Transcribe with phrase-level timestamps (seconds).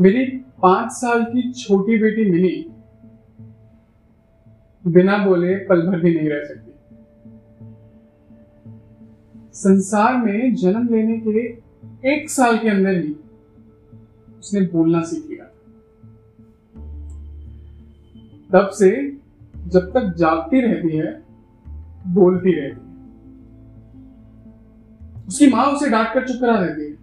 [0.00, 0.24] मेरी
[0.62, 2.74] पाँच साल की छोटी बेटी मिनी
[4.84, 6.72] बिना बोले पल भर भी नहीं रह सकती।
[9.54, 11.40] संसार में जन्म लेने के
[12.14, 13.16] एक साल के अंदर ही
[14.38, 15.44] उसने बोलना सीख लिया
[18.52, 18.90] तब से
[19.66, 21.10] जब तक जागती रहती है,
[22.06, 22.86] बोलती रहती है।
[25.26, 26.96] उसकी माँ उसे डांट कर चुप करा देती है।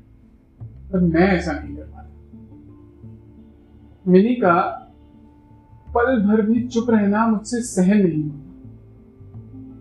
[0.92, 1.95] पर मैं ऐसा नहीं कर पाता
[4.08, 4.82] मिनी का
[5.90, 8.46] पल भर भी चुप रहना मुझसे सहन नहीं होता।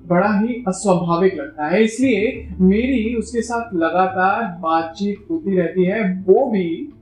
[0.06, 6.50] बड़ा ही अस्वाभाविक लगता है। इसलिए मेरी उसके साथ लगातार बातचीत होती रहती है, वो
[6.50, 6.92] भी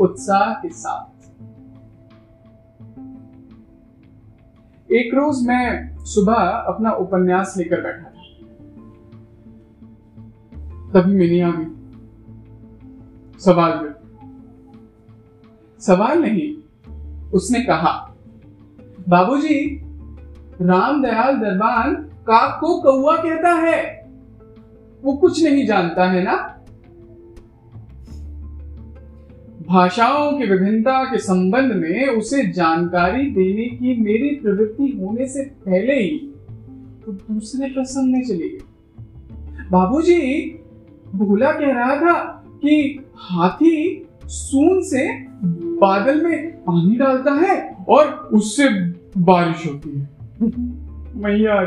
[0.00, 1.18] उत्साह के साथ।
[4.92, 8.18] एक रोज मैं सुबह अपना उपन्यास लेकर बैठा था।
[10.92, 11.74] तभी मिनी आ गई।
[13.38, 13.97] सवाल कर
[15.80, 16.54] सवाल नहीं,
[17.30, 18.14] उसने कहा,
[19.08, 19.80] बाबूजी
[20.62, 24.10] रामदयाल दरबान काक को कौआ कहता है।
[25.04, 26.54] वो कुछ नहीं जानता, है ना?
[29.68, 35.94] भाषाओं की विभिन्नता के संबंध में उसे जानकारी देने की मेरी प्रवृत्ति होने से पहले
[35.94, 36.18] ही
[37.06, 38.58] तो दूसरे प्रश्न में चली गई।
[39.70, 40.50] बाबूजी,
[41.14, 48.68] भूला कह रहा था कि हाथी सून से बादल में पानी डालता है और उससे
[49.16, 50.08] बारिश होती है।
[51.14, 51.62] मैया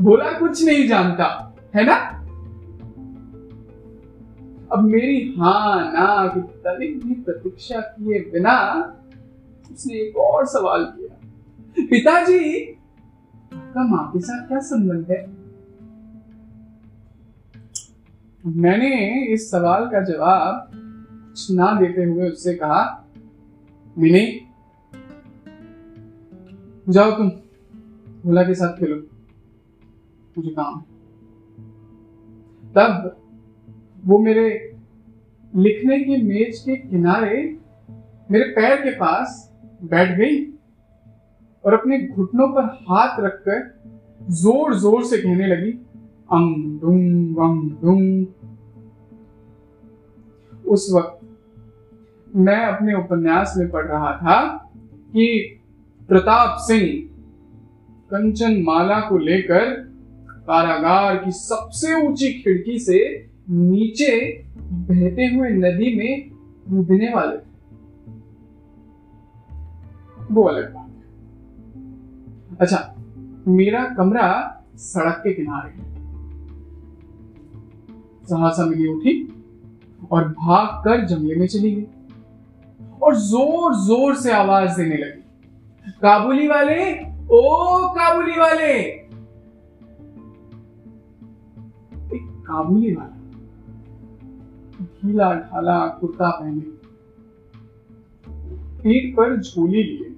[0.00, 2.20] बोला कुछ नहीं जानता, है ना?
[4.72, 8.80] अब मेरी हाँ ना, की तनिक भी प्रतीक्षा किए बिना
[9.72, 11.20] उसने एक और सवाल किया।
[11.90, 12.62] पिताजी,
[13.54, 15.44] आपका माँ के साथ क्या संबंध है?
[18.46, 20.73] मैंने इस सवाल का जवाब
[21.34, 22.82] कुछ ना देते हुए उससे कहा,
[23.96, 24.26] मिनी,
[26.88, 27.28] जाओ तुम
[28.24, 28.96] भोला के साथ खेलो,
[30.36, 30.80] मुझे काम
[32.74, 33.16] तब
[34.04, 34.46] वो मेरे
[35.52, 37.40] लिखने की मेज के किनारे
[38.30, 39.36] मेरे पैर के पास
[39.84, 40.40] बैठ गई
[41.64, 43.60] और अपने घुटनों पर हाथ रखकर
[44.36, 45.72] ज़ोर ज़ोर से कहने लगी
[46.30, 47.36] अंग डुंग
[47.82, 48.26] डुंग
[50.66, 51.23] उस वक्त
[52.34, 54.40] मैं अपने उपन्यास में पढ़ रहा था
[55.12, 55.26] कि
[56.08, 56.86] प्रताप सिंह
[58.10, 59.70] कंचन माला को लेकर
[60.46, 66.30] कारागार की सबसे ऊँची खिड़की से नीचे बहते हुए नदी में
[66.68, 67.52] कूदने वाले थे।
[70.34, 70.90] वो अलग बात
[72.60, 72.94] अच्छा
[73.48, 74.28] मेरा कमरा
[74.76, 75.92] सड़क के किनारे है।
[78.24, 79.44] सहसा मिली उठी
[80.10, 81.86] और भाग कर जंगले में चली गई।
[83.04, 85.20] और ज़ोर ज़ोर से आवाज़ देने लगी।
[86.02, 86.92] काबुली वाले,
[87.24, 87.42] ओ
[87.88, 88.72] काबुली वाले।
[92.16, 93.10] एक काबुली वाला।
[94.84, 96.60] ढीला ढाला कुर्ता पहने।
[98.82, 100.10] पीठ पर झोली लिए।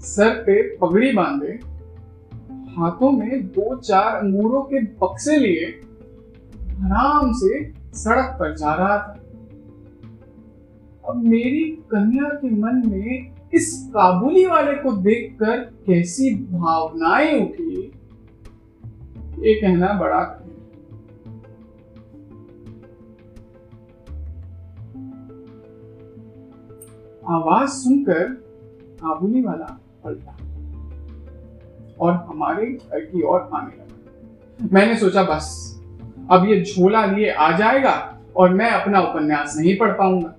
[0.00, 1.70] सर पे पगड़ी बांधे।
[2.70, 5.66] हाथों में दो चार अंगूरों के बक्से लिए।
[6.84, 9.19] आराम से सड़क पर जा रहा था।
[11.08, 17.92] अब मेरी कन्या के मन में इस काबुली वाले को देखकर कैसी भावनाएँ उठी।
[19.38, 20.36] ये कहना बड़ा
[27.28, 28.24] आवाज़ सुनकर
[29.02, 30.36] काबुली वाला पलटा
[32.00, 35.76] और हमारे घर की ओर आने लगा। मैंने सोचा, बस,
[36.30, 40.34] अब ये झोला लिए आ जाएगा और मैं अपना उपन्यास नहीं पढ़ पाऊँगा।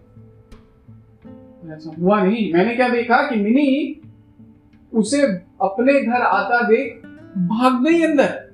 [1.76, 4.02] ऐसा हुआ नहीं। मैंने क्या देखा कि मिनी
[4.94, 5.22] उसे
[5.62, 7.06] अपने घर आता देख
[7.38, 8.52] भाग गई अंदर।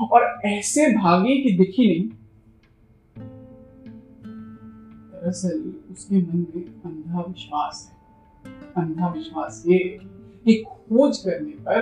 [0.00, 2.08] और ऐसे भागी कि दिखी नहीं।
[5.12, 8.52] दरअसल उसके मन में अंधा विश्वास है।
[8.84, 9.78] अंधा विश्वास ये
[10.44, 11.80] कि खोज करने पर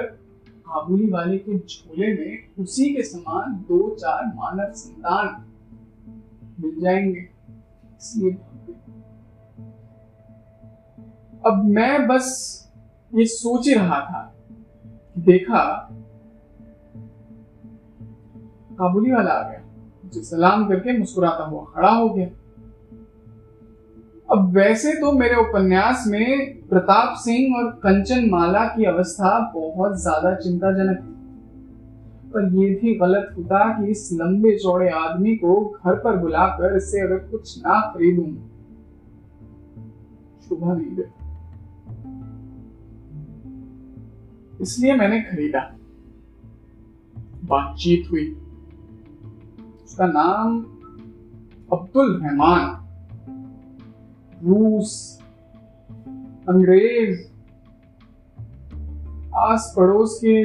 [0.66, 5.44] काबुली वाले के झोले में उसी के समान दो चार मानव संतान
[6.60, 7.28] मिल जाएँगे।
[8.00, 8.30] इसलिए
[11.44, 12.26] अब मैं बस
[13.12, 14.22] ये सोच ही रहा था
[15.18, 15.62] देखा,
[18.78, 19.60] काबुली वाला आ गया,
[20.04, 22.26] मुझे सलाम करके मुस्कुराता हुआ खड़ा हो गया।
[24.28, 30.34] अब वैसे तो मेरे उपन्यास में प्रताप सिंह और कंचन माला की अवस्था बहुत ज़्यादा
[30.34, 31.18] चिंताजनक थी।
[32.32, 37.00] पर यह भी गलत होता कि इस लंबे चौड़े आदमी को घर पर बुलाकर इससे
[37.00, 38.30] अगर कुछ ना खरीदूं,
[40.40, 41.19] शोभा नहीं देता।
[44.60, 45.76] इसलिए मैंने खरीदा।
[47.44, 48.36] बातचीत हुई।
[49.84, 50.58] उसका नाम
[51.72, 52.76] अब्दुल रहमान।
[54.44, 55.20] रूस,
[56.48, 57.30] अंग्रेज़
[59.34, 60.44] आस पड़ोस के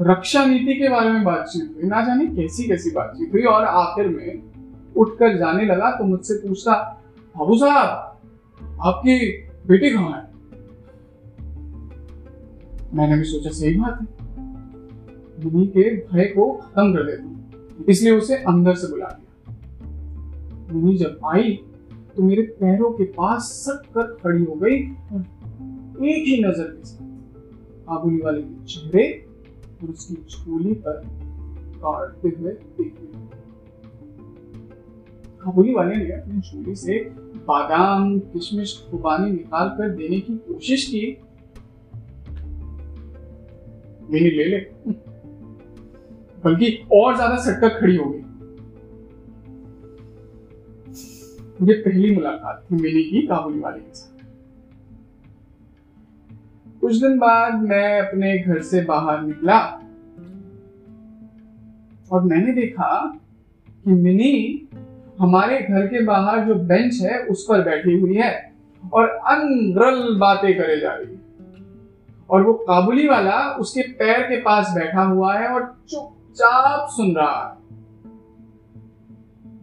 [0.00, 4.08] रक्षा नीति के बारे में बातचीत हुई। ना जाने कैसी कैसी बातचीत हुई और आखिर
[4.08, 4.42] में
[4.96, 7.02] उठकर जाने लगा तो मुझसे पूछता,
[7.36, 8.18] बाबू साहब,
[8.80, 9.30] आपकी
[9.68, 10.23] बेटी कहाँ है?
[12.94, 14.06] मैंने भी सोचा सही बात है।
[15.44, 20.96] मिनी के भय को खत्म कर देता हूँ। इसलिए उसे अंदर से बुला लिया। मिनी
[20.96, 21.52] जब आई
[22.16, 24.80] तो मेरे पैरों के पास सट कर खड़ी हो गई
[25.12, 27.06] और एक ही नज़र के साथ
[27.86, 29.26] काबुली वाले के चेहरे
[29.82, 31.02] और उसकी झोली पर
[31.76, 33.20] काटते हुए देख लिया
[35.40, 36.98] काबुली वाले ने अपनी झोली से
[37.48, 41.00] बादाम, किशमिश, खुबानी निकाल कर देने की कोशिश की
[44.14, 44.58] मिनी ले ले।
[46.44, 48.22] बल्कि और ज़्यादा सटकर खड़ी हो गई
[51.62, 54.12] ये पहली मुलाकात थी मिनी की काबुली वाले के साथ।
[56.80, 59.58] कुछ दिन बाद मैं अपने घर से बाहर निकला
[62.08, 62.88] और मैंने देखा
[63.68, 64.34] कि मिनी
[65.20, 68.32] हमारे घर के बाहर जो बेंच है उस पर बैठी हुई है
[68.82, 71.22] और अनरल बातें करे जा रही है।
[72.30, 77.48] और वो काबुली वाला उसके पैर के पास बैठा हुआ है और चुपचाप सुन रहा
[77.48, 77.62] है।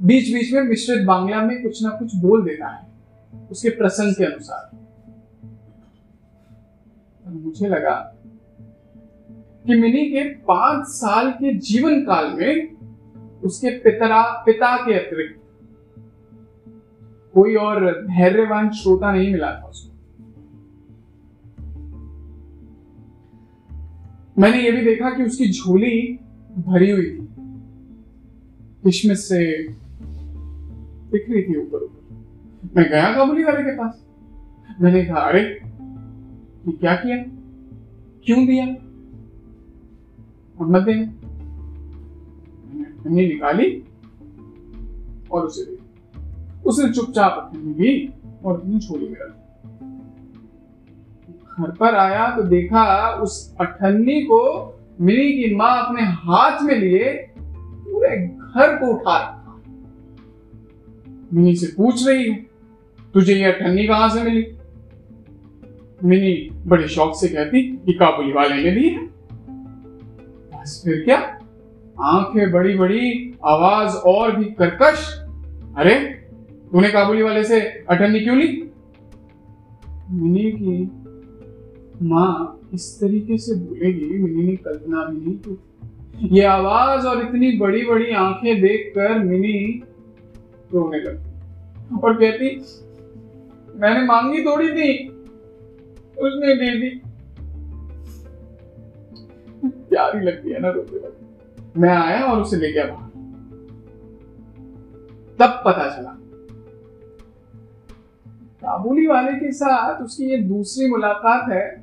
[0.02, 2.88] बीच बीच में मिश्रित बांग्ला में कुछ ना कुछ बोल देता है,
[3.52, 4.70] उसके प्रसंग के अनुसार।
[7.26, 7.96] मुझे लगा
[9.66, 12.78] कि मिनी के पाँच साल के जीवन काल में
[13.44, 15.38] उसके पितरा, पिता के अतिरिक्त
[17.34, 19.91] कोई और धैर्यवान श्रोता नहीं मिला था उसको।
[24.42, 26.20] मैंने ये भी देखा कि उसकी झोली
[26.58, 27.30] भरी हुई थी।
[28.84, 29.68] किशमिश से
[31.12, 32.26] दिख रही थी ऊपर ऊपर।
[32.76, 34.06] मैं गया काबुली वाले के पास।
[34.82, 35.42] मैंने कहा, अरे,
[36.68, 37.18] ये क्या किया?
[38.26, 38.66] क्यों दिया?
[40.66, 41.06] मत देने।
[42.76, 43.84] मैंने निकाली
[45.32, 45.78] और उसे दी
[46.66, 48.14] उसने चुपचाप अपनी ली
[48.46, 49.41] और अपनी झोली में रखी
[51.62, 57.14] घर पर आया तो देखा उस अठन्नी को मिनी की माँ अपने हाथ में लिए
[57.60, 59.62] पूरे घर को उठा रखा।
[61.34, 62.36] मिनी से पूछ रही है,
[63.14, 64.48] तुझे ये अठन्नी कहाँ से मिली?
[66.04, 69.06] मिनी बड़े शौक से कहती कि काबुली वाले ने दी है।
[70.54, 71.40] बस फिर क्या?
[72.02, 75.24] आँखें बड़ी बड़ी, आवाज़ और भी कर्कश।
[75.78, 75.96] अरे,
[76.72, 78.72] तूने काबुली वाले से अठन्नी क्यों ली?
[80.12, 81.01] मिनी की
[82.02, 87.52] माँ, इस तरीके से बोलेगी मिनी ने कल्पना भी नहीं की। ये आवाज़ और इतनी
[87.58, 89.84] बड़ी बड़ी आँखें देखकर मिनी
[90.72, 92.56] रोने लगी और कहती,
[93.76, 95.08] मैंने मांगी थोड़ी थी,
[96.18, 96.90] उसने दे दी।
[99.64, 103.10] प्यारी लगती है ना रोते वक्त। मैं आया और उसे ले गया बाहर
[105.40, 106.18] तब पता चला,
[108.62, 111.81] काबुली वाले के साथ उसकी ये दूसरी मुलाकात है।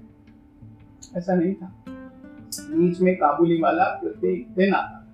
[1.17, 1.85] ऐसा नहीं था।
[2.61, 5.07] बीच में काबुली वाला प्रत्येक दिन आता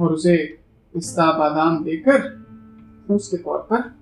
[0.00, 0.58] और उसे
[0.94, 2.42] पिस्ता बादाम देकर
[3.10, 3.94] उसके तौर पर,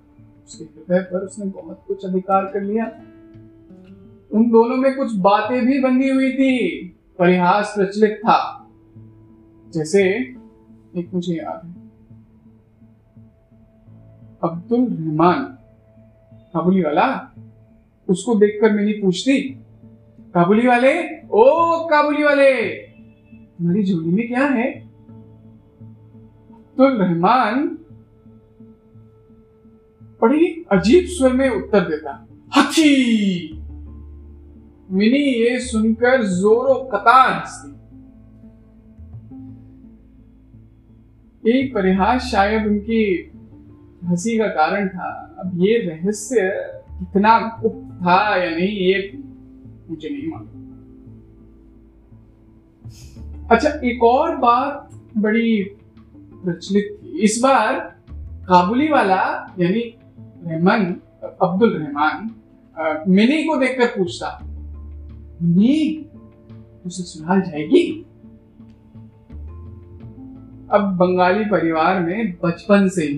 [0.47, 2.85] उसके हृदय पर उसने बहुत कुछ अधिकार कर लिया।
[4.31, 6.87] उन दोनों में कुछ बातें भी बंधी हुई थी।
[7.19, 8.69] परिहास प्रचलित था।
[9.73, 10.09] जैसे
[10.95, 11.73] एक मुझे याद है।
[14.43, 15.43] अब्दुल रहमान,
[16.33, 17.33] काबुली वाला,
[18.09, 19.60] उसको देखकर मैंने पूछती
[20.33, 21.17] काबुली वाले?
[21.31, 21.43] ओ,
[21.87, 22.67] काबुली वाले!
[23.33, 24.71] तुम्हारी झोली में क्या है?
[26.77, 27.77] तो रहमान
[30.21, 33.53] बड़ी अजीब स्वर में उत्तर देता हाथी
[34.91, 37.71] मिनी ये सुनकर जोरों कतार हंसती
[41.49, 43.31] यही परिहास शायद उनकी
[44.03, 46.41] हँसी का कारण था। अब ये रहस्य
[46.99, 49.23] कितना गुप्त था या नहीं, ये
[49.91, 50.69] मुझे नहीं मालूम।
[53.51, 55.63] अच्छा एक और बात बड़ी
[56.35, 57.79] प्रचलित थी। इस बार
[58.47, 59.23] काबुली वाला,
[59.59, 59.81] यानी
[60.45, 60.85] रहमान,
[61.41, 62.29] अब्दुल रहमान
[63.07, 64.37] मिनी को देखकर पूछता,
[65.41, 66.07] मिनी
[66.83, 67.83] तो ससुराल जाएगी?
[70.71, 73.17] अब बंगाली परिवार में बचपन से ही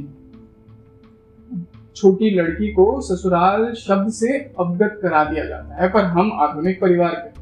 [1.96, 7.14] छोटी लड़की को ससुराल शब्द से अवगत करा दिया जाता है, पर हम आधुनिक परिवार
[7.14, 7.42] के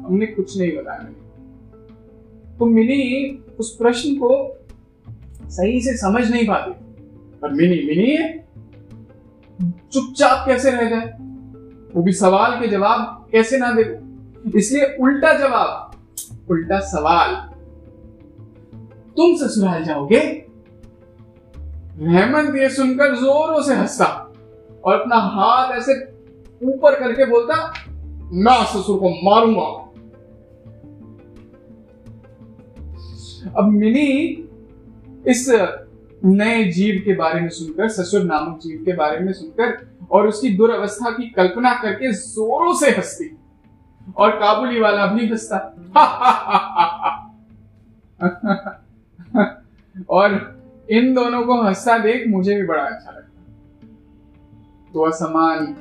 [0.00, 1.08] हमने कुछ नहीं बताया।
[2.58, 4.58] तो मिनी उस प्रश्न को
[5.50, 6.70] सही से समझ नहीं पाती।
[7.42, 8.38] पर मिनी मिनी
[9.92, 11.06] चुपचाप कैसे रह जाए?
[11.94, 14.00] वो भी सवाल के जवाब कैसे ना दे।
[14.58, 15.94] इसलिए उल्टा जवाब,
[16.50, 17.34] उल्टा सवाल।
[19.16, 20.45] तुम ससुराल जाओगे
[21.98, 24.32] रहमत ये सुनकर जोरों से हंसता
[24.84, 25.92] और अपना हाथ ऐसे
[26.62, 27.74] ऊपर करके बोलता,
[28.32, 29.82] मैं ससुर को मारूँगा।
[33.56, 34.48] अब मिनी
[35.26, 35.48] इस
[36.24, 40.50] नए जीव के बारे में सुनकर, ससुर नामक जीव के बारे में सुनकर और उसकी
[40.56, 43.36] दुर्वस्था की कल्पना करके जोरों से हंसती
[44.16, 45.74] और काबुली वाला भी हंसता।
[50.10, 50.55] और
[50.90, 53.42] इन दोनों को हंसता देख मुझे भी बड़ा अच्छा लगता
[54.92, 55.76] तो असमान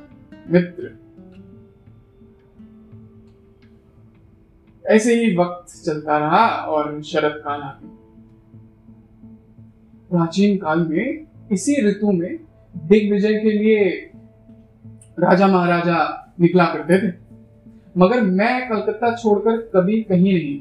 [0.49, 0.91] मित्र।
[4.85, 7.69] ऐसे ही वक्त चलता रहा और शरद काल आ
[10.09, 12.39] प्राचीन काल में इसी ऋतु में
[12.75, 13.89] दिग्विजय के लिए
[15.19, 15.97] राजा महाराजा
[16.39, 17.13] निकला करते थे।
[17.97, 20.59] मगर मैं कलकत्ता छोड़कर कभी कहीं नहीं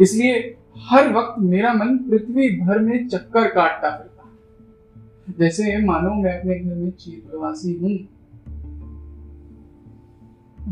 [0.00, 6.58] इसलिए हर वक्त मेरा मन पृथ्वी भर में चक्कर काटता फिरता जैसे मानो मैं अपने
[6.58, 8.08] घर में चीर प्रवासी हूँ।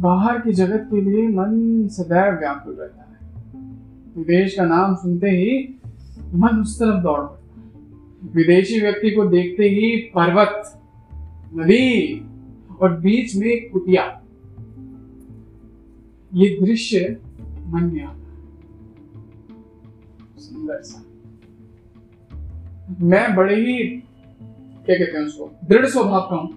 [0.00, 3.18] बाहर की जगत के लिए मन सदैव व्याकुल रहता है।
[4.16, 5.80] विदेश का नाम सुनते ही
[6.34, 10.80] मन उस तरफ़ दौड़ पड़ता है। विदेशी व्यक्ति को देखते ही पर्वत,
[11.54, 12.20] नदी
[12.80, 14.22] और बीच में कुटिया।
[16.34, 17.18] ये दृश्य
[17.66, 18.19] मन में आता
[20.60, 21.08] सुंदर
[23.00, 23.84] मैं बड़े ही,
[24.86, 26.48] क्या कहते हैं उसको, दृढ़ स्वभाव का हूँ।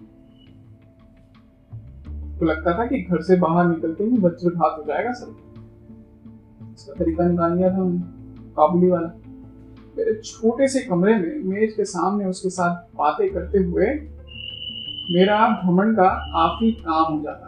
[2.39, 5.35] तो लगता था कि घर से बाहर निकलते ही वज्रघात हो जाएगा सब।
[6.77, 7.89] इसका तरीका निकाल लिया था
[8.55, 9.07] काबुली वाला।
[9.97, 13.85] मेरे छोटे से कमरे में, मेज के सामने उसके साथ बातें करते हुए
[15.11, 17.47] मेरा भ्रमण का काफ़ी काम हो जाता।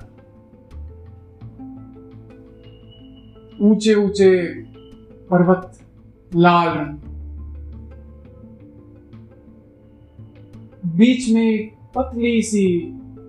[3.62, 4.46] ऊँचे ऊँचे
[5.30, 5.80] पर्वत
[6.36, 6.96] लाल रंग
[10.98, 12.66] बीच में पतली सी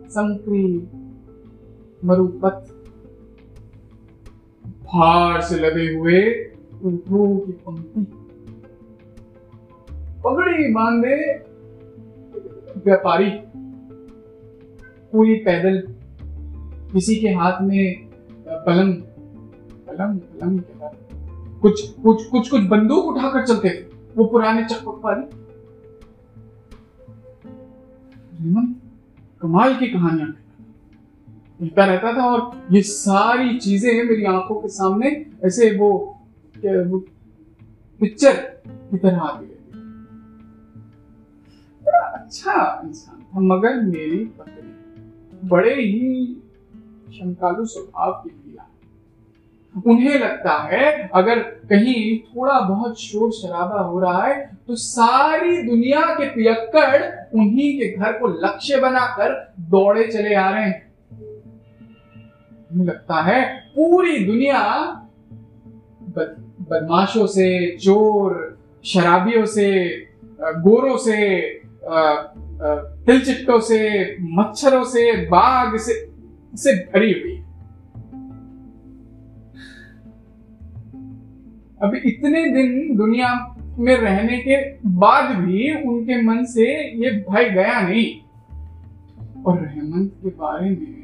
[0.09, 0.89] संकरी
[2.05, 2.73] मरुपथ
[4.85, 6.21] भार से लगे हुए
[6.83, 8.01] की पंक्ति।
[10.25, 11.17] पगड़ी बांधे
[12.85, 13.31] व्यापारी,
[15.13, 15.83] कोई पैदल,
[16.93, 18.09] किसी के हाथ में
[18.49, 18.95] पलंग
[19.89, 20.61] पलंग पलंग
[21.67, 23.83] कुछ कुछ कुछ कुछ बंदूक उठाकर चलते थे।
[24.17, 25.25] वो पुराने चकपक वाली
[29.43, 30.29] कमाल की कहानियाँ।
[31.61, 32.41] कहता रहता था और
[32.73, 35.11] ये सारी चीज़ें मेरी आँखों के सामने
[35.45, 35.89] ऐसे वो,
[36.57, 36.99] वो
[38.01, 39.79] पिक्चर की तरह आती रहती
[41.83, 42.55] बड़ा अच्छा
[42.85, 46.35] इंसान था मगर मेरी पत्नी। बड़े ही
[47.13, 48.31] शंकालु स्वभाव की
[49.87, 56.01] उन्हें लगता है अगर कहीं थोड़ा बहुत शोर शराबा हो रहा है तो सारी दुनिया
[56.01, 57.03] के पियक्कड़
[57.39, 60.87] उन्हीं के घर को लक्ष्य बनाकर दौड़े चले आ रहे हैं।
[62.77, 63.45] लगता है
[63.77, 64.63] पूरी दुनिया
[66.03, 69.89] बद, बदमाशों से चोर शराबियों से
[70.43, 71.41] गोरों से
[73.07, 73.81] तिलचिट्टों से
[74.21, 75.95] मच्छरों से बाघ से
[76.55, 77.36] से भरी हुई
[81.87, 83.35] अभी इतने दिन दुनिया
[83.79, 84.57] में रहने के
[84.99, 86.67] बाद भी उनके मन से
[86.99, 88.07] ये भय गया नहीं।
[89.45, 90.95] और रहमत के बारे में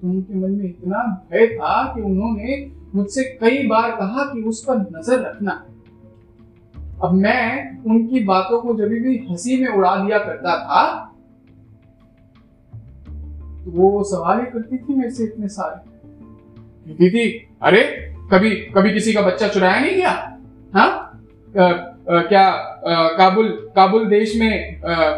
[0.00, 2.56] तो उनके मन में इतना भय था कि उन्होंने
[2.94, 5.52] मुझसे कई बार कहा कि उस पर नज़र रखना।
[7.02, 10.82] अब मैं उनकी बातों को जब भी हँसी में उड़ा दिया करता था
[13.64, 17.28] तो वो सवाल ही करती थी मेरे से इतने सारे। दीदी
[17.62, 17.82] अरे
[18.32, 20.10] कभी कभी किसी का बच्चा चुराया नहीं गया?
[20.74, 21.06] हाँ?
[21.56, 25.10] क्या आ, काबुल काबुल देश में आ,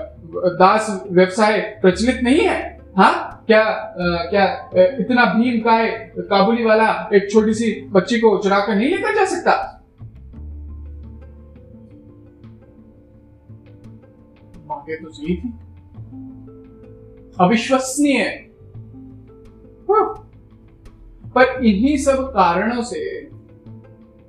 [0.61, 2.57] दास व्यवसाय प्रचलित नहीं है?
[2.97, 3.45] हाँ?
[3.47, 4.45] क्या आ, क्या
[5.01, 9.15] इतना भीम का है काबुली वाला एक छोटी सी बच्ची को चुरा कर नहीं लेकर
[9.15, 9.69] जा सकता?
[14.67, 15.53] बातें तो सही थी।
[17.41, 18.25] अविश्वसनीय।
[21.35, 23.29] पर इन्हीं सब कारणों से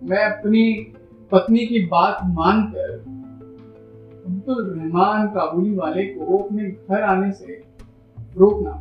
[0.04, 0.74] मैं अपनी
[1.32, 2.92] पत्नी की बात मानकर
[4.26, 7.62] अब्दुल रहमान काबुली वाले को अपने घर आने से
[8.38, 8.72] रोकना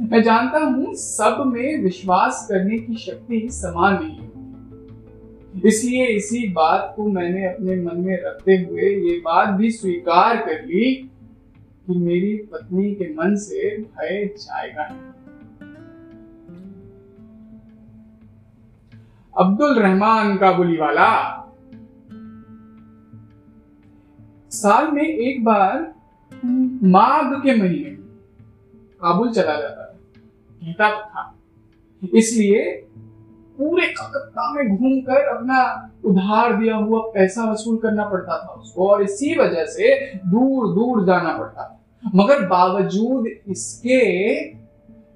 [0.00, 6.48] मैं जानता हूँ सब में विश्वास करने की शक्ति ही समान नहीं है। इसलिए इसी
[6.48, 10.94] बात को मैंने अपने मन में रखते हुए ये बात भी स्वीकार कर ली
[11.86, 14.88] कि मेरी पत्नी के मन से भय जाएगा
[19.34, 21.10] अब्दुल रहमान काबुली वाला
[24.52, 25.76] साल में एक बार
[26.84, 27.90] माघ के महीने
[29.00, 29.98] काबुल चला जाता था
[30.62, 31.22] गीता था
[32.02, 32.64] इसलिए
[33.58, 35.62] पूरे कलकत्ता में घूमकर अपना
[36.04, 39.94] उधार दिया हुआ पैसा वसूल करना पड़ता था उसको और इसी वजह से
[40.26, 44.00] दूर दूर जाना पड़ता था। मगर बावजूद इसके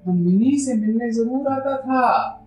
[0.07, 2.41] मिनी से मिलने ज़रूर आता था।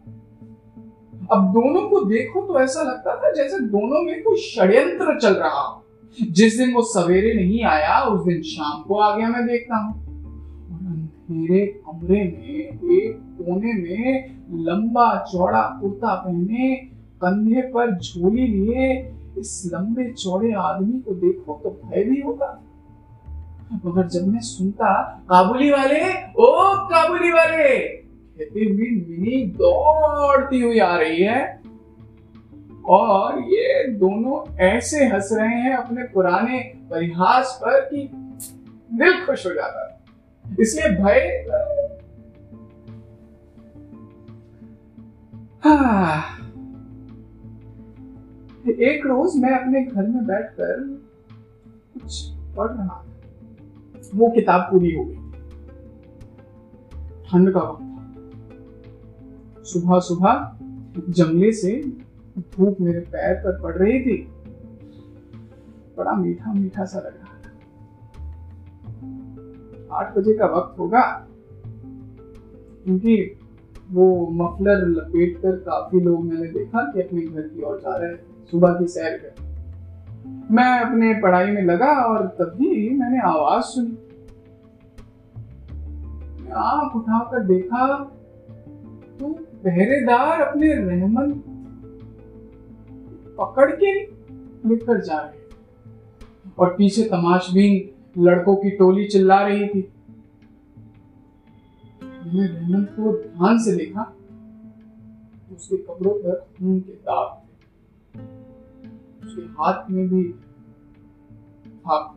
[1.33, 5.61] अब दोनों को देखो तो ऐसा लगता था जैसे दोनों में कोई षड्यंत्र चल रहा
[5.61, 5.85] हो।
[6.31, 10.09] जिस दिन वो सवेरे नहीं आया, उस दिन शाम को आ गया मैं देखता हूँ।
[10.79, 12.55] अंधेरे कमरे में,
[12.91, 16.75] एक कोने में लंबा चौड़ा कुर्ता पहने
[17.17, 22.65] कंधे पर झोली लिए इस लंबे चौड़े आदमी को देखो तो भय भी होता।
[23.87, 27.79] मगर जब मैं सुनता, काबुली वाले, ओ काबुली वाले!
[28.45, 31.61] हुई मिनी दौड़ती हुई आ रही है,
[32.87, 36.59] और ये दोनों ऐसे हंस रहे हैं अपने पुराने
[36.91, 38.09] परिहास पर कि
[38.95, 39.99] दिल खुश हो जाता है।
[40.61, 41.45] इसलिए भय
[45.65, 46.39] हाँ।
[48.69, 50.81] एक रोज मैं अपने घर में बैठकर
[51.95, 53.05] कुछ पढ़ रहा था।
[54.15, 55.15] वो किताब पूरी हो गई।
[57.31, 57.88] ठंड का वक्त।
[59.69, 60.33] सुबह सुबह
[61.09, 61.73] जंगले से
[62.39, 64.17] धूप मेरे पैर पर पड़ रही थी।
[65.99, 67.51] बड़ा मीठा मीठा सा लग रहा था।
[69.97, 71.03] आठ बजे का वक्त होगा,
[72.85, 73.15] क्योंकि
[73.91, 78.17] वो मफलर लपेट कर काफ़ी लोग मैंने देखा कि अपने घर की ओर जा रहे
[78.51, 79.33] सुबह की सैर कर
[80.51, 83.97] मैं अपने पढ़ाई में लगा और तभी मैंने आवाज़ सुनी।
[86.57, 87.87] आँख उठाकर देखा
[89.21, 89.29] तो
[89.65, 91.33] पहरेदार अपने रहमन
[93.39, 94.01] पकड़ के
[94.69, 95.37] लेकर जा रहे
[96.59, 99.93] और पीछे तमाशबीन लड़कों की टोली चिल्ला रही थी।
[102.03, 104.03] मैंने रहमत को ध्यान से देखा
[105.53, 108.21] उसके कपड़ों पर खून के दाग थे।
[109.27, 110.33] उसके हाथ में भी
[111.79, 112.15] था।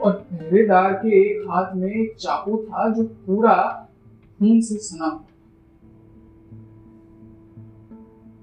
[0.00, 3.88] और पहरेदार के एक हाथ में एक चाकू था जो पूरा
[4.38, 5.08] खून से सना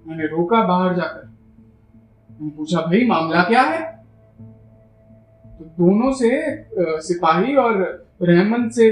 [0.09, 1.27] मैंने रोका बाहर जाकर।
[2.49, 3.81] पूछा, भाई, मामला क्या है?
[5.45, 6.29] तो दोनों से
[7.07, 7.81] सिपाही और
[8.21, 8.89] रहमन से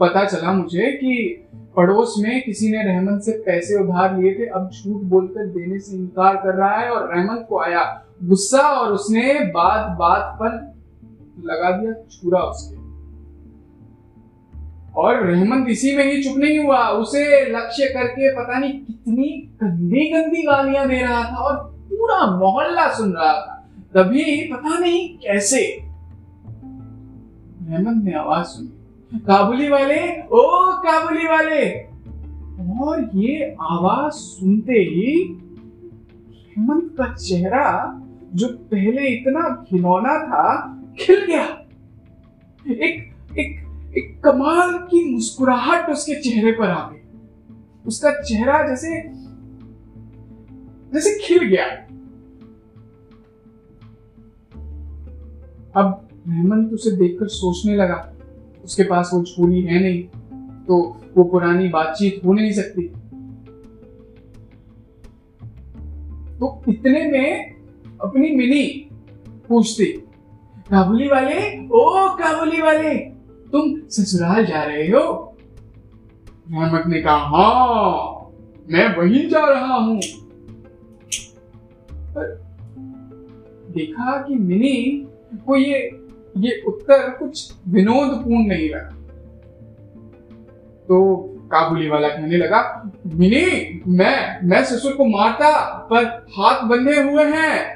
[0.00, 1.42] पता चला मुझे कि
[1.76, 5.96] पड़ोस में किसी ने रहमन से पैसे उधार लिए थे। अब झूठ बोलकर देने से
[5.96, 7.82] इनकार कर रहा है और रहमन को आया
[8.24, 10.50] गुस्सा और उसने बात बात पर
[11.44, 12.75] लगा दिया, छुरा उसके।
[14.96, 20.10] और रहमत इसी में ही चुप नहीं हुआ। उसे लक्ष्य करके पता नहीं कितनी गंदी
[20.10, 21.56] गंदी गालियाँ दे रहा था और
[21.90, 25.82] पूरा मोहल्ला सुन रहा था। तभी पता नहीं कैसे।
[27.70, 31.70] रहमत ने आवाज़ सुनी। काबुली वाले, ओ काबुली वाले!
[32.80, 35.22] और ये आवाज़ सुनते ही
[36.46, 38.00] हेमंत का चेहरा,
[38.34, 40.66] जो पहले इतना घिनौना था,
[41.00, 41.44] खिल गया।
[42.70, 43.65] एक एक
[44.24, 47.02] कमाल की मुस्कुराहट उसके चेहरे पर आ गई।
[47.86, 49.02] उसका चेहरा जैसे
[50.94, 51.66] जैसे खिल गया।
[55.76, 58.12] अब रहमंत उसे देखकर सोचने लगा,
[58.64, 60.02] उसके पास वो छुरी है नहीं
[60.64, 60.76] तो
[61.16, 62.88] वो पुरानी बातचीत हो नहीं सकती।
[66.38, 67.54] तो इतने में
[68.02, 68.90] अपनी मिनी
[69.48, 69.84] पूछती,
[70.70, 71.66] काबुली वाले?
[71.66, 73.15] ओ, काबुली वाले!
[73.52, 75.36] तुम ससुराल जा रहे हो?
[76.52, 78.16] रहमत ने कहा हाँ
[78.70, 80.00] मैं वहीं जा रहा हूँ।
[81.92, 82.46] पर
[83.70, 85.08] देखा कि मिनी
[85.46, 86.02] को ये
[86.36, 88.90] ये उत्तर कुछ विनोदपूर्ण नहीं लगा।
[90.88, 91.16] तो
[91.52, 96.04] काबुली वाला कहने लगा, मिनी, मैं मैं ससुर को मारता, पर
[96.38, 97.75] हाथ बंधे हुए हैं।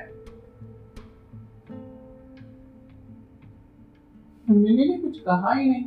[4.50, 5.84] मिनी ने कुछ कहा ही नहीं।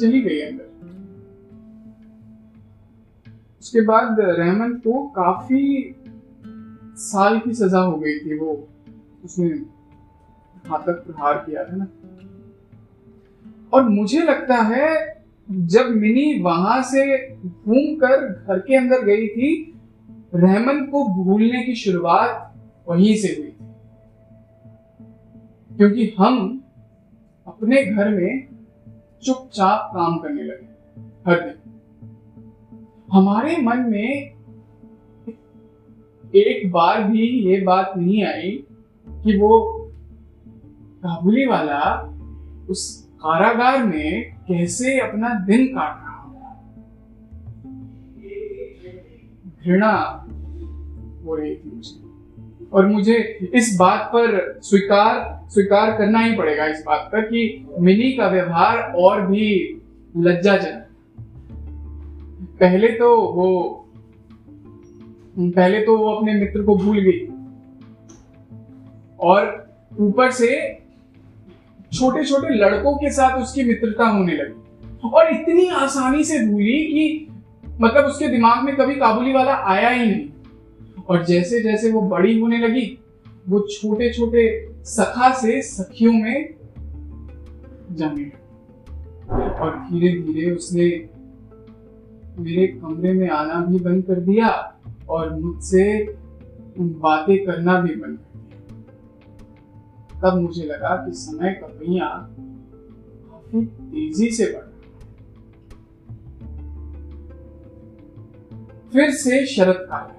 [0.00, 0.76] चली गई अंदर।
[3.60, 5.94] उसके बाद रहमन को काफ़ी
[6.96, 8.68] साल की सजा हो गई थी वो।
[9.24, 9.48] उसने
[10.68, 11.86] घातक प्रहार किया था ना।
[13.72, 15.16] और मुझे लगता है
[15.50, 19.78] जब मिनी वहाँ से घूम कर घर के अंदर गई थी,
[20.34, 22.54] रहमन को भूलने की शुरुआत
[22.88, 23.56] वहीं से हुई थी।
[25.76, 26.62] क्योंकि हम
[27.46, 28.48] अपने घर में
[29.22, 30.66] चुपचाप काम करने लगे,
[31.26, 31.56] हर दिन।
[33.12, 34.36] हमारे मन में
[36.34, 38.50] एक बार भी ये बात नहीं आई
[39.08, 39.58] कि वो
[41.02, 41.80] काबुली वाला
[42.70, 46.54] उस कारागार में कैसे अपना दिन काट रहा होगा
[49.62, 49.92] घृणा
[51.24, 52.05] हो रही थी मुझे।
[52.72, 58.12] और मुझे इस बात पर स्वीकार स्वीकार करना ही पड़ेगा इस बात पर कि मिनी
[58.12, 59.76] का व्यवहार और भी
[60.16, 60.82] लज्जाजनक।
[62.60, 63.72] पहले तो वो,
[65.38, 67.28] पहले तो वो अपने मित्र को भूल गई।
[69.20, 70.78] और ऊपर से
[71.92, 74.62] छोटे छोटे लड़कों के साथ उसकी मित्रता होने लगी।
[75.08, 77.28] और इतनी आसानी से भूली कि
[77.80, 80.25] मतलब उसके दिमाग में कभी काबुली वाला आया ही नहीं।
[81.10, 82.98] और जैसे जैसे वो बड़ी होने लगी,
[83.48, 86.54] वो छोटे छोटे सखा से सखियों में
[87.92, 88.24] जमे
[89.34, 91.08] और धीरे धीरे उसने
[92.38, 96.16] मेरे कमरे में आना भी बंद कर दिया और मुझसे
[96.78, 104.44] बातें करना भी बंद कर दिया। तब मुझे लगा कि समय का काफ़ी तेज़ी से
[104.44, 104.76] बढ़
[108.92, 110.15] फिर से शरद काल।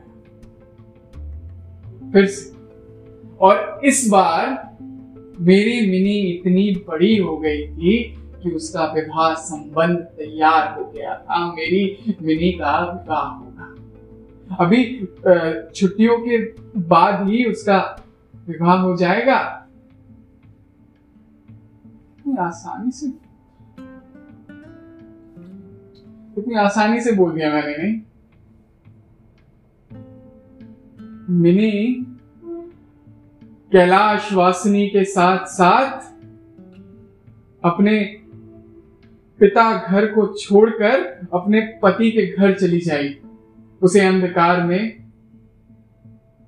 [2.13, 2.55] फिर से।
[3.37, 4.77] और इस बार
[5.39, 8.03] मेरी मिनी इतनी बड़ी हो गई थी
[8.43, 13.73] कि उसका विवाह संबंध तैयार हो गया था। मेरी मिनी का विवाह होगा।
[14.55, 14.83] अभी
[15.75, 16.37] छुट्टियों के
[16.79, 17.79] बाद ही उसका
[18.47, 19.37] विवाह हो जाएगा।
[22.39, 23.07] आसानी से
[26.37, 28.01] इतनी आसानी से बोल दिया मैंने, नहीं?
[31.29, 32.05] मिनी
[33.71, 36.13] कैलाश वासिनी के साथ साथ
[37.63, 38.03] अपने
[39.39, 43.21] पिता घर को छोड़कर अपने पति के घर चली जाएगी
[43.81, 45.09] उसे अंधकार में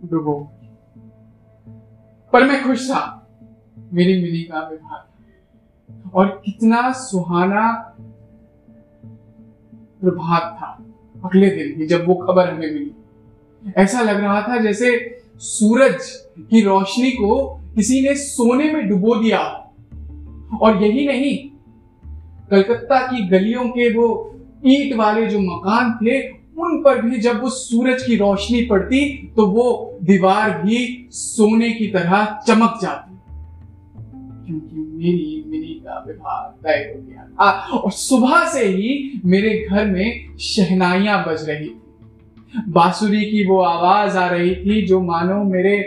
[0.06, 0.40] डुबो।
[2.34, 3.28] पर मैं खुश था,
[3.94, 7.96] मेरी मिनी का विवाह और कितना सुहाना
[10.02, 10.86] प्रभात था
[11.26, 12.96] अगले दिन ही जब वो खबर हमें मिली।
[13.78, 14.90] ऐसा लग रहा था जैसे
[15.38, 16.10] सूरज
[16.42, 17.38] की रोशनी को
[17.76, 19.40] किसी ने सोने में डुबो दिया
[20.62, 21.38] और यही नहीं,
[22.52, 24.08] कलकत्ता की गलियों के वो
[24.66, 26.20] ईट वाले जो मकान थे,
[26.58, 29.02] उन पर भी जब वो सूरज की रोशनी पड़ती
[29.36, 33.18] तो वो दीवार भी सोने की तरह चमक जाती।
[34.46, 39.86] क्योंकि मेरी मिनी का विवाह तय हो गया था। और सुबह से ही मेरे घर
[39.86, 41.82] में शहनाइयाँ बज रही थी।
[42.54, 45.78] बांसुरी की वो आवाज़ आ रही थी जो मानो मेरे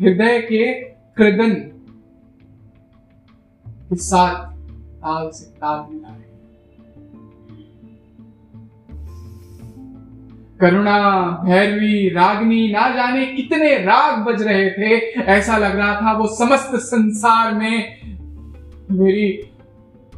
[0.00, 0.72] हृदय के
[1.16, 1.54] कृदन
[3.66, 4.46] के साथ
[5.02, 6.26] ताल से ताल मिला रहे
[10.60, 16.26] करुणा, भैरवी, रागनी, ना जाने कितने राग बज रहे थे। ऐसा लग रहा था वो
[16.36, 17.76] समस्त संसार में
[18.90, 19.50] मेरी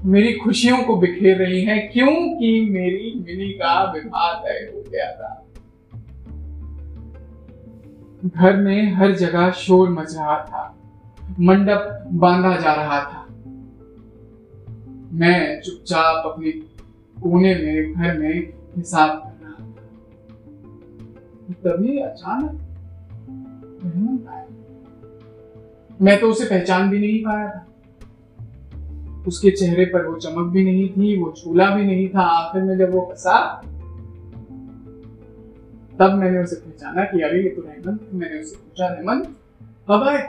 [0.04, 5.46] मेरी खुशियों को बिखेर रही है, क्योंकि मेरी मिनी का विवाह तय हो गया था।
[8.26, 10.76] घर में हर जगह शोर मच रहा था।
[11.40, 13.26] मंडप बांधा जा रहा था।
[15.12, 16.50] मैं चुपचाप अपने
[17.22, 19.72] कोने में घर में हिसाब कर रहा था।
[21.52, 22.66] तभी अचानक
[26.02, 27.66] मैं तो उसे पहचान भी नहीं पाया था।
[29.26, 32.78] उसके चेहरे पर वो चमक भी नहीं थी, वो झूला भी नहीं था। आखिर में
[32.78, 33.62] जब वो फंसा
[36.00, 39.26] तब मैंने उसे पहचाना कि अरे ये तो रहमत मैंने उसे पूछा रहमत
[39.90, 40.22] कब आए?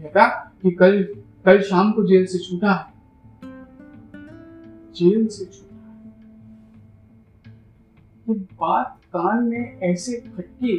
[0.00, 0.28] कहता
[0.62, 1.02] कि कल
[1.46, 2.92] कल शाम को जेल से छूटा है।
[4.96, 5.64] जेल से छूटा
[8.28, 10.76] ये बात कान में ऐसे खटकी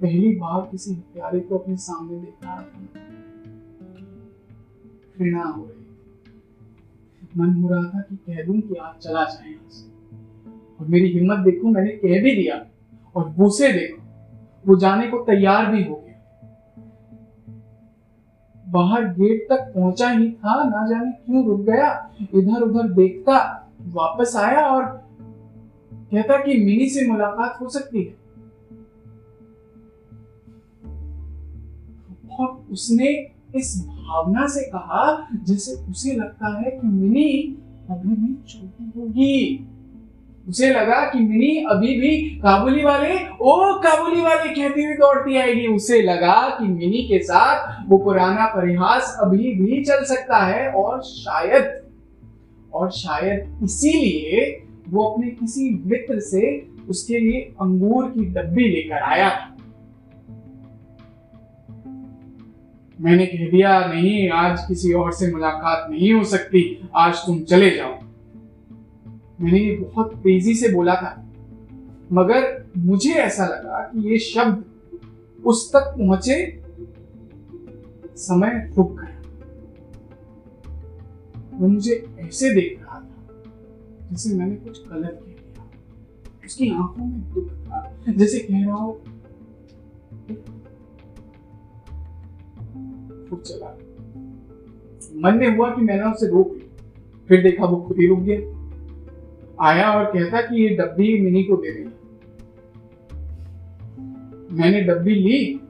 [0.00, 2.60] पहली बार किसी हत्यारे को अपने सामने देखा
[5.18, 5.84] घृणा हो रही।
[7.38, 9.95] मन हो रहा था कि कह दूँ कि आप चला जाए यहाँ से।
[10.80, 12.64] और मेरी हिम्मत देखो, मैंने कह भी दिया
[13.16, 14.02] और वो से देखो,
[14.66, 16.02] वो जाने को तैयार भी हो गया।
[18.68, 24.36] बाहर गेट तक पहुँचा ही था, ना जाने क्यों रुक गया इधर उधर देखता, वापस
[24.36, 24.84] आया और
[25.92, 28.14] कहता कि मिनी से मुलाकात हो सकती है।
[32.40, 33.08] और उसने
[33.56, 37.56] इस भावना से कहा, जैसे उसे लगता है कि मिनी
[37.90, 39.68] अभी भी छोटी होगी।
[40.48, 45.66] उसे लगा कि मिनी अभी भी काबुली वाले, ओ काबुली वाले कहती हुई दौड़ती आएगी।
[45.66, 51.02] उसे लगा कि मिनी के साथ वो पुराना परिहास अभी भी चल सकता है और
[51.02, 51.86] शायद
[52.74, 59.30] और शायद इसीलिए वो अपने किसी मित्र से उसके लिए अंगूर की डब्बी लेकर आया।
[59.30, 59.52] था
[63.00, 67.70] मैंने कह दिया, नहीं, आज किसी और से मुलाकात नहीं हो सकती। आज तुम चले
[67.70, 68.05] जाओ।
[69.40, 71.10] मैंने ये बहुत तेज़ी से बोला था।
[72.12, 74.64] मगर मुझे ऐसा लगा कि ये शब्द
[75.44, 76.36] उस तक पहुँचे,
[78.16, 79.20] समय रुक गया।
[81.54, 83.26] वो मुझे ऐसे देख रहा था,
[84.10, 85.70] जैसे मैंने कुछ गलत कह दिया।
[86.46, 89.00] उसकी आँखों में दुख था, जैसे कह रहा हो
[93.36, 93.70] चला।
[95.14, 96.84] मन में हुआ कि मैंने उसे रोक लिया।
[97.28, 98.55] फिर देखा वो खुद ही रुक गया।
[99.58, 101.84] आया और कहता कि ये डब्बी मिनी को दे रही
[104.52, 105.60] मैंने डब्बी ली,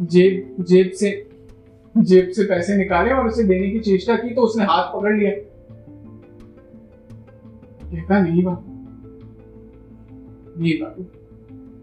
[0.00, 1.10] जेब जेब से
[1.94, 5.30] जेब से पैसे निकाले और उसे देने की चेष्टा की तो उसने हाथ पकड़ लिया।
[7.90, 8.72] कहता, नहीं बाबू
[10.58, 11.02] नहीं बाबू,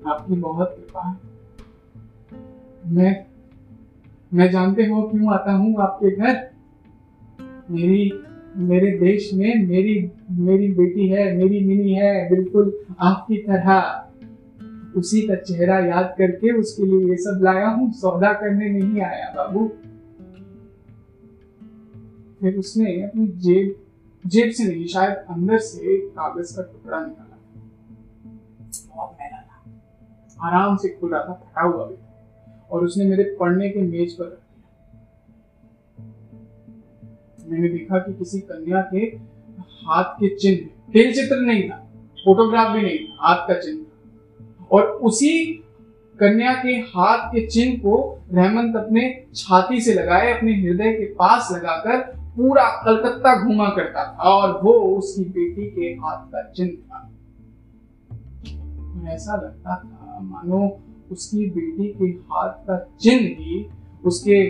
[0.09, 1.15] आपकी बहुत कृपा है।
[2.87, 3.25] मैं
[4.31, 6.35] मैं जानते हो क्यों आता हूँ आपके घर?
[7.71, 8.09] मेरी
[8.57, 14.07] मेरे देश में मेरी मेरी बेटी है, मेरी मिनी है, बिल्कुल आपकी तरह।
[14.97, 19.33] उसी का चेहरा याद करके उसके लिए ये सब लाया हूँ, सौदा करने नहीं आया
[19.35, 19.67] बाबू।
[22.41, 23.75] फिर उसने अपनी जेब
[24.27, 27.37] जेब से नहीं, शायद अंदर से कागज़ का टुकड़ा निकाला।
[28.95, 31.95] बहुत महँगा था आराम से खुल था, फटा हुआ भी।
[32.71, 34.40] और उसने मेरे पढ़ने के मेज पर
[37.51, 39.05] मैंने देखा कि किसी कन्या के
[39.85, 41.77] हाथ के चिन्ह तेल चित्र नहीं था
[42.17, 43.85] फोटोग्राफ भी नहीं था, हाथ का चिन्ह
[44.71, 45.31] और उसी
[46.19, 47.95] कन्या के हाथ के चिन्ह को
[48.33, 49.01] रहमंत अपने
[49.35, 51.97] छाती से लगाए, अपने हृदय के पास लगाकर
[52.35, 57.07] पूरा कलकत्ता घूमा करता था और वो उसकी बेटी के हाथ का चिन्ह था।
[59.13, 63.65] ऐसा लगता था, मानो उसकी बेटी के हाथ का चिन्ह ही
[64.05, 64.43] उसके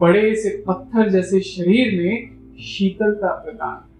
[0.00, 3.90] बड़े से पत्थर जैसे शरीर में शीतलता प्रदान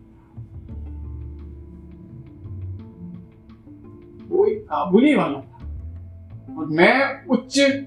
[4.28, 5.54] वो एक काबुली वाला था।
[6.58, 7.86] और मैं उच्च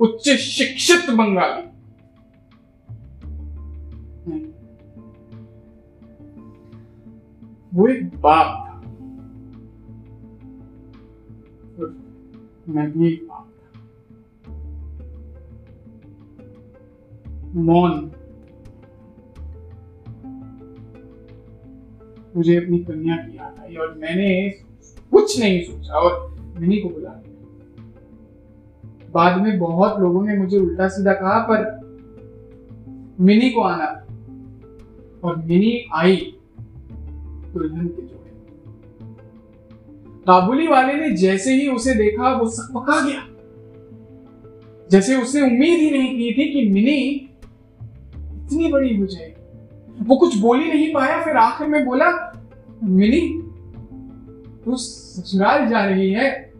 [0.00, 1.74] उच्च शिक्षित बंगाली।
[7.74, 8.74] वो एक बाप था।
[12.68, 13.80] मैं भी एक बाप था।
[17.54, 18.12] मौन।
[22.36, 24.50] मुझे अपनी कन्या की याद आई और मैंने
[25.12, 27.30] कुछ नहीं सोचा और मिनी को बुला लिया।
[29.12, 31.84] बाद में बहुत लोगों ने मुझे उल्टा सीधा कहा, पर
[33.20, 33.86] मिनी को आना
[35.24, 36.16] और मिनी आई
[37.54, 38.30] दुल्हन के जोड़े
[40.26, 43.26] काबुली वाले ने जैसे ही उसे देखा, वो सकपका गया।
[44.90, 47.00] जैसे उसने उम्मीद ही नहीं की थी कि मिनी
[48.44, 52.23] इतनी बड़ी हो जाएगी। वो कुछ बोल ही नहीं पाया, फिर आखिर में बोला
[52.84, 53.20] मिनी
[54.64, 56.52] तू ससुराल जा रही है।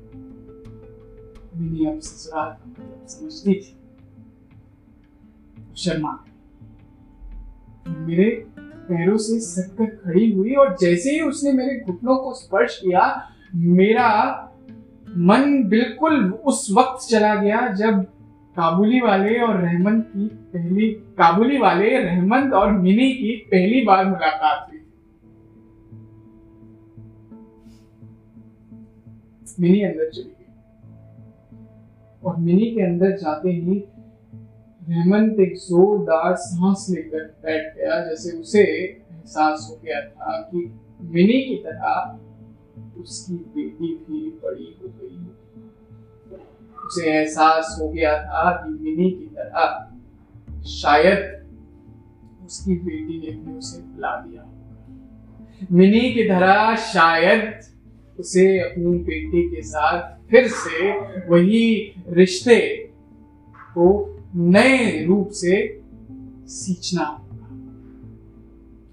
[1.56, 2.56] मिनी अब ससुराल,
[3.06, 3.76] समझती थी।
[5.76, 6.24] शर्मा
[7.88, 8.30] मेरे
[8.88, 14.40] पैरों से सटकर खड़ी हुई और जैसे ही उसने मेरे घुटनों को स्पर्श किया, मेरा
[15.16, 18.02] मन बिल्कुल उस वक्त चला गया जब
[18.56, 24.68] काबुली वाले और रहमत की पहली, काबुली वाले रहमत और मिनी की पहली बार मुलाकात
[24.70, 24.73] हुई।
[29.60, 30.42] मिनी अंदर चली गई।
[32.24, 33.78] और मिनी के अंदर जाते ही
[34.82, 40.58] रहमत एक जोरदार सांस लेकर बैठ गया, जैसे उसे एहसास हो गया था कि
[41.00, 45.16] मिनी की तरह उसकी बेटी भी बड़ी हो गई
[46.86, 51.20] उसे एहसास हो गया था कि मिनी की तरह शायद
[52.46, 54.42] उसकी बेटी ने भी उसे बुला दिया
[55.72, 57.60] मिनी की तरह शायद
[58.18, 60.92] उसे अपनी बेटी के साथ फिर से
[61.28, 62.90] वही रिश्ते
[63.56, 65.80] को नए रूप से
[66.46, 67.28] सींचना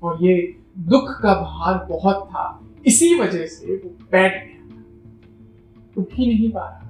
[0.04, 4.84] और ये दुख का भार बहुत था। इसी वजह से वो बैठ गया।
[5.98, 6.82] उठ ही नहीं पा रहा।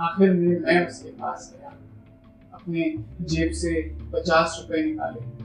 [0.00, 1.74] आखिर में मैं उसके पास गया।
[2.52, 5.37] अपने जेब से पचास रुपए निकाले।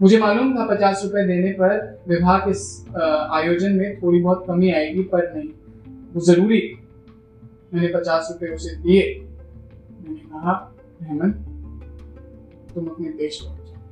[0.00, 2.52] मुझे मालूम था पचास रुपए देने पर विवाह के
[3.34, 5.48] आयोजन में थोड़ी बहुत कमी आएगी, पर नहीं।
[6.14, 6.60] वो ज़रूरी
[7.74, 9.02] मैंने पचास रुपए उसे दिए।
[10.00, 11.36] मैंने कहा हेमंत
[12.74, 13.82] तुम अपने देश लौट जाओ।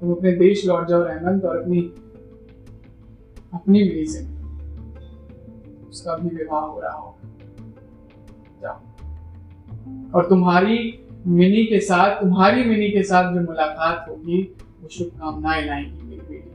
[0.00, 1.80] तुम अपने देश लौट जाओ रहमंत और अपनी
[3.54, 4.24] अपनी मिली से
[5.88, 7.28] उसका भी विवाह हो रहा होगा।
[8.62, 8.78] जाओ।
[10.14, 10.76] और तुम्हारी
[11.26, 16.50] मिनी के साथ, तुम्हारी मिनी के साथ जो मुलाकात होगी, वो शुभकामनाएँ लाएँगी मेरी बेटी।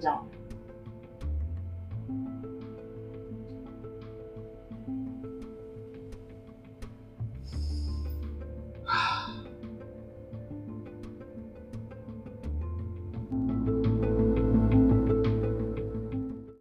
[0.00, 0.29] जाओ।